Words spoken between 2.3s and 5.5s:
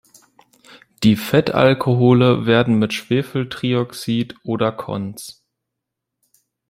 werden mit Schwefeltrioxid oder konz.